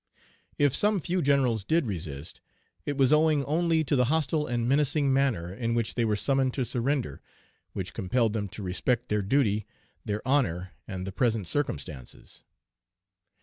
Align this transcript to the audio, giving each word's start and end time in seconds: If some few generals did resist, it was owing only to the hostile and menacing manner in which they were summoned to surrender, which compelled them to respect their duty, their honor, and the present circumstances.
If 0.57 0.73
some 0.75 0.99
few 0.99 1.21
generals 1.21 1.63
did 1.63 1.85
resist, 1.85 2.41
it 2.87 2.97
was 2.97 3.13
owing 3.13 3.45
only 3.45 3.83
to 3.83 3.95
the 3.95 4.05
hostile 4.05 4.47
and 4.47 4.67
menacing 4.67 5.13
manner 5.13 5.53
in 5.53 5.75
which 5.75 5.93
they 5.93 6.03
were 6.05 6.15
summoned 6.15 6.55
to 6.55 6.65
surrender, 6.65 7.21
which 7.73 7.93
compelled 7.93 8.33
them 8.33 8.49
to 8.49 8.63
respect 8.63 9.09
their 9.09 9.21
duty, 9.21 9.67
their 10.03 10.27
honor, 10.27 10.71
and 10.87 11.05
the 11.05 11.11
present 11.11 11.47
circumstances. 11.47 12.41